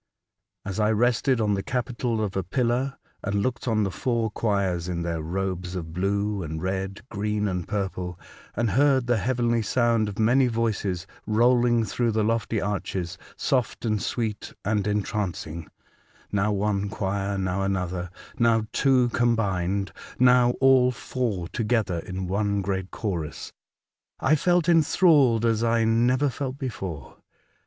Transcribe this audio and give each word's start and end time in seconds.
As 0.65 0.79
I 0.79 0.89
rested 0.91 1.39
on 1.39 1.53
the 1.53 1.61
capital 1.61 2.23
of 2.23 2.35
a 2.35 2.41
pillar 2.41 2.97
and 3.23 3.35
looked 3.35 3.67
on 3.67 3.83
the 3.83 3.91
four 3.91 4.31
choirs, 4.31 4.89
in 4.89 5.03
their 5.03 5.21
robes 5.21 5.75
of 5.75 5.93
blue 5.93 6.41
and 6.41 6.59
red, 6.59 7.01
green 7.09 7.47
and 7.47 7.67
purple, 7.67 8.19
and 8.55 8.71
heard 8.71 9.05
the 9.05 9.17
heavenly 9.17 9.61
sound 9.61 10.09
of 10.09 10.17
many 10.17 10.47
voices 10.47 11.05
rolling 11.27 11.83
through 11.85 12.13
the 12.13 12.23
lofty 12.23 12.59
arches, 12.59 13.19
soft 13.37 13.85
and 13.85 14.01
sweet 14.01 14.53
and 14.65 14.87
entrancing— 14.87 15.67
now 16.31 16.51
one 16.51 16.89
choir, 16.89 17.37
now 17.37 17.61
another, 17.61 18.09
now 18.39 18.65
two 18.71 19.09
combined, 19.09 19.91
now 20.17 20.49
all 20.59 20.91
four 20.91 21.47
together 21.49 21.99
in 21.99 22.25
one 22.25 22.63
great 22.63 22.89
chorus— 22.89 23.53
I 24.19 24.33
felt 24.33 24.67
enthralled 24.67 25.45
as 25.45 25.63
I 25.63 25.83
never 25.83 26.27
felt 26.31 26.57
before. 26.57 27.17